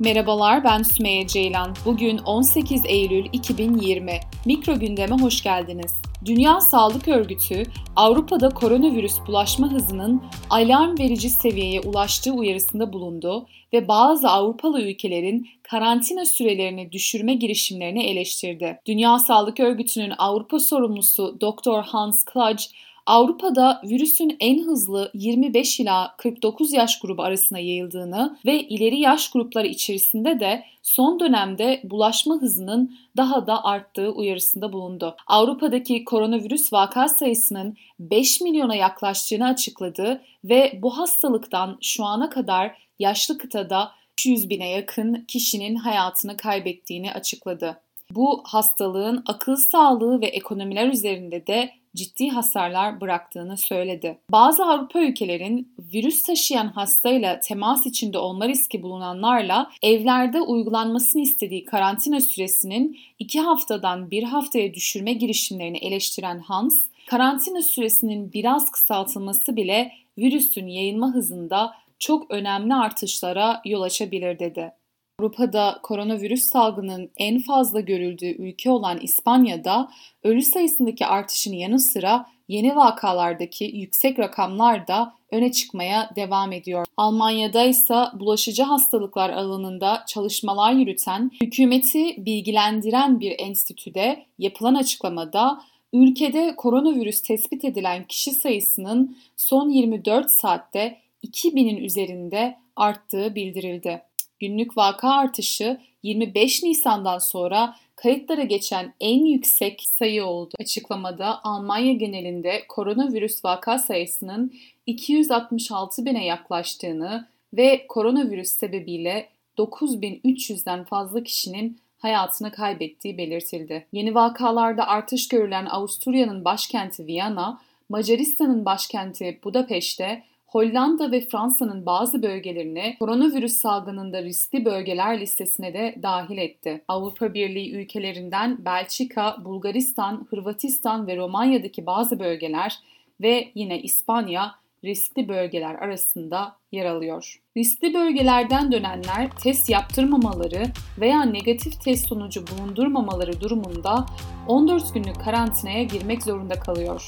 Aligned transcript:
Merhabalar 0.00 0.64
ben 0.64 0.82
Sümeyye 0.82 1.26
Ceylan. 1.26 1.74
Bugün 1.84 2.18
18 2.18 2.82
Eylül 2.86 3.24
2020. 3.32 4.20
Mikro 4.46 4.78
gündeme 4.78 5.16
hoş 5.16 5.42
geldiniz. 5.42 6.02
Dünya 6.24 6.60
Sağlık 6.60 7.08
Örgütü, 7.08 7.62
Avrupa'da 7.96 8.48
koronavirüs 8.48 9.14
bulaşma 9.26 9.72
hızının 9.72 10.22
alarm 10.50 10.98
verici 10.98 11.30
seviyeye 11.30 11.80
ulaştığı 11.80 12.32
uyarısında 12.32 12.92
bulundu 12.92 13.46
ve 13.72 13.88
bazı 13.88 14.28
Avrupalı 14.28 14.82
ülkelerin 14.82 15.48
karantina 15.62 16.24
sürelerini 16.24 16.92
düşürme 16.92 17.34
girişimlerini 17.34 18.06
eleştirdi. 18.06 18.80
Dünya 18.86 19.18
Sağlık 19.18 19.60
Örgütü'nün 19.60 20.12
Avrupa 20.18 20.60
sorumlusu 20.60 21.40
Dr. 21.40 21.82
Hans 21.82 22.24
Kluge, 22.24 22.64
Avrupa'da 23.10 23.82
virüsün 23.84 24.36
en 24.40 24.62
hızlı 24.62 25.10
25 25.14 25.80
ila 25.80 26.14
49 26.16 26.72
yaş 26.72 26.98
grubu 26.98 27.22
arasına 27.22 27.58
yayıldığını 27.58 28.38
ve 28.46 28.62
ileri 28.62 29.00
yaş 29.00 29.30
grupları 29.30 29.66
içerisinde 29.66 30.40
de 30.40 30.64
son 30.82 31.20
dönemde 31.20 31.80
bulaşma 31.84 32.34
hızının 32.34 32.96
daha 33.16 33.46
da 33.46 33.64
arttığı 33.64 34.10
uyarısında 34.10 34.72
bulundu. 34.72 35.16
Avrupa'daki 35.26 36.04
koronavirüs 36.04 36.72
vaka 36.72 37.08
sayısının 37.08 37.76
5 37.98 38.40
milyona 38.40 38.74
yaklaştığını 38.74 39.46
açıkladı 39.46 40.22
ve 40.44 40.78
bu 40.82 40.98
hastalıktan 40.98 41.78
şu 41.80 42.04
ana 42.04 42.30
kadar 42.30 42.76
yaşlı 42.98 43.38
kıtada 43.38 43.92
300 44.12 44.50
bine 44.50 44.70
yakın 44.70 45.24
kişinin 45.28 45.74
hayatını 45.74 46.36
kaybettiğini 46.36 47.12
açıkladı. 47.12 47.80
Bu 48.10 48.42
hastalığın 48.46 49.22
akıl 49.26 49.56
sağlığı 49.56 50.20
ve 50.20 50.26
ekonomiler 50.26 50.88
üzerinde 50.88 51.46
de 51.46 51.79
ciddi 51.96 52.28
hasarlar 52.28 53.00
bıraktığını 53.00 53.56
söyledi. 53.56 54.18
Bazı 54.30 54.64
Avrupa 54.64 55.00
ülkelerin 55.00 55.74
virüs 55.92 56.22
taşıyan 56.22 56.66
hastayla 56.66 57.40
temas 57.40 57.86
içinde 57.86 58.18
olma 58.18 58.48
riski 58.48 58.82
bulunanlarla 58.82 59.70
evlerde 59.82 60.40
uygulanmasını 60.40 61.22
istediği 61.22 61.64
karantina 61.64 62.20
süresinin 62.20 62.98
iki 63.18 63.40
haftadan 63.40 64.10
bir 64.10 64.22
haftaya 64.22 64.74
düşürme 64.74 65.12
girişimlerini 65.12 65.78
eleştiren 65.78 66.38
Hans, 66.38 66.82
karantina 67.06 67.62
süresinin 67.62 68.32
biraz 68.32 68.70
kısaltılması 68.70 69.56
bile 69.56 69.92
virüsün 70.18 70.66
yayılma 70.66 71.14
hızında 71.14 71.74
çok 71.98 72.30
önemli 72.30 72.74
artışlara 72.74 73.60
yol 73.64 73.82
açabilir 73.82 74.38
dedi. 74.38 74.72
Avrupa'da 75.20 75.78
koronavirüs 75.82 76.42
salgının 76.42 77.10
en 77.16 77.38
fazla 77.38 77.80
görüldüğü 77.80 78.36
ülke 78.42 78.70
olan 78.70 78.98
İspanya'da 79.00 79.90
ölü 80.22 80.42
sayısındaki 80.42 81.06
artışın 81.06 81.52
yanı 81.52 81.78
sıra 81.78 82.26
yeni 82.48 82.76
vakalardaki 82.76 83.64
yüksek 83.64 84.18
rakamlar 84.18 84.88
da 84.88 85.14
öne 85.30 85.52
çıkmaya 85.52 86.10
devam 86.16 86.52
ediyor. 86.52 86.86
Almanya'da 86.96 87.64
ise 87.64 87.94
bulaşıcı 88.14 88.62
hastalıklar 88.62 89.30
alanında 89.30 90.04
çalışmalar 90.08 90.72
yürüten, 90.72 91.30
hükümeti 91.42 92.26
bilgilendiren 92.26 93.20
bir 93.20 93.34
enstitüde 93.38 94.26
yapılan 94.38 94.74
açıklamada 94.74 95.60
ülkede 95.92 96.56
koronavirüs 96.56 97.22
tespit 97.22 97.64
edilen 97.64 98.04
kişi 98.06 98.30
sayısının 98.30 99.16
son 99.36 99.68
24 99.68 100.30
saatte 100.30 100.98
2000'in 101.24 101.76
üzerinde 101.76 102.56
arttığı 102.76 103.34
bildirildi 103.34 104.02
günlük 104.40 104.76
vaka 104.76 105.10
artışı 105.10 105.80
25 106.02 106.62
Nisan'dan 106.62 107.18
sonra 107.18 107.76
kayıtlara 107.96 108.42
geçen 108.42 108.94
en 109.00 109.24
yüksek 109.24 109.82
sayı 109.82 110.24
oldu. 110.24 110.54
Açıklamada 110.60 111.44
Almanya 111.44 111.92
genelinde 111.92 112.62
koronavirüs 112.68 113.44
vaka 113.44 113.78
sayısının 113.78 114.52
266 114.86 116.04
bine 116.04 116.24
yaklaştığını 116.24 117.28
ve 117.52 117.86
koronavirüs 117.88 118.50
sebebiyle 118.50 119.28
9300'den 119.58 120.84
fazla 120.84 121.22
kişinin 121.22 121.78
hayatını 121.98 122.52
kaybettiği 122.52 123.18
belirtildi. 123.18 123.86
Yeni 123.92 124.14
vakalarda 124.14 124.86
artış 124.88 125.28
görülen 125.28 125.66
Avusturya'nın 125.66 126.44
başkenti 126.44 127.06
Viyana, 127.06 127.60
Macaristan'ın 127.88 128.64
başkenti 128.64 129.40
Budapeşte 129.44 130.22
Hollanda 130.50 131.12
ve 131.12 131.20
Fransa'nın 131.20 131.86
bazı 131.86 132.22
bölgelerini 132.22 132.96
koronavirüs 132.98 133.52
salgınında 133.52 134.22
riskli 134.22 134.64
bölgeler 134.64 135.20
listesine 135.20 135.74
de 135.74 135.94
dahil 136.02 136.38
etti. 136.38 136.84
Avrupa 136.88 137.34
Birliği 137.34 137.72
ülkelerinden 137.72 138.64
Belçika, 138.64 139.36
Bulgaristan, 139.44 140.26
Hırvatistan 140.30 141.06
ve 141.06 141.16
Romanya'daki 141.16 141.86
bazı 141.86 142.20
bölgeler 142.20 142.78
ve 143.20 143.48
yine 143.54 143.82
İspanya 143.82 144.54
riskli 144.84 145.28
bölgeler 145.28 145.74
arasında 145.74 146.56
yer 146.72 146.84
alıyor. 146.86 147.40
Riskli 147.56 147.94
bölgelerden 147.94 148.72
dönenler 148.72 149.30
test 149.42 149.70
yaptırmamaları 149.70 150.62
veya 151.00 151.22
negatif 151.22 151.80
test 151.80 152.08
sonucu 152.08 152.44
bulundurmamaları 152.46 153.40
durumunda 153.40 154.06
14 154.48 154.94
günlük 154.94 155.20
karantinaya 155.24 155.82
girmek 155.82 156.22
zorunda 156.22 156.60
kalıyor. 156.60 157.06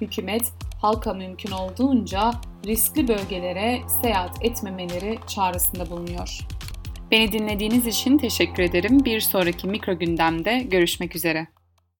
Hükümet 0.00 0.52
halka 0.84 1.14
mümkün 1.14 1.50
olduğunca 1.50 2.30
riskli 2.66 3.08
bölgelere 3.08 3.80
seyahat 4.02 4.44
etmemeleri 4.44 5.18
çağrısında 5.26 5.90
bulunuyor. 5.90 6.38
Beni 7.10 7.32
dinlediğiniz 7.32 7.86
için 7.86 8.18
teşekkür 8.18 8.62
ederim. 8.62 9.04
Bir 9.04 9.20
sonraki 9.20 9.66
mikro 9.66 9.98
gündemde 9.98 10.58
görüşmek 10.58 11.16
üzere. 11.16 11.46